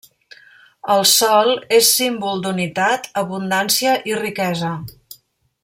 [0.93, 1.51] El sol
[1.81, 4.73] és símbol d'unitat, abundància i riquesa.